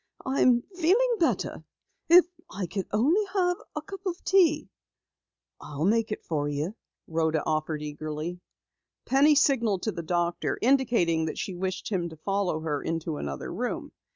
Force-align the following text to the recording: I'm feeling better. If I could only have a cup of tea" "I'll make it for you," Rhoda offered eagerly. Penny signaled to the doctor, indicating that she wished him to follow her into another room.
I'm 0.25 0.63
feeling 0.75 1.15
better. 1.19 1.63
If 2.09 2.25
I 2.49 2.65
could 2.65 2.87
only 2.91 3.21
have 3.35 3.57
a 3.75 3.83
cup 3.83 4.03
of 4.07 4.23
tea" 4.23 4.67
"I'll 5.61 5.85
make 5.85 6.11
it 6.11 6.23
for 6.25 6.49
you," 6.49 6.73
Rhoda 7.05 7.43
offered 7.45 7.83
eagerly. 7.83 8.39
Penny 9.05 9.35
signaled 9.35 9.83
to 9.83 9.91
the 9.91 10.01
doctor, 10.01 10.57
indicating 10.59 11.25
that 11.25 11.37
she 11.37 11.53
wished 11.53 11.89
him 11.89 12.09
to 12.09 12.17
follow 12.17 12.61
her 12.61 12.81
into 12.81 13.17
another 13.17 13.53
room. 13.53 13.91